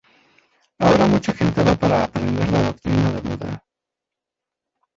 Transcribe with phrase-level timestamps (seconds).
[0.79, 3.63] Ahora mucha gente va para aprender la doctrina de Buda.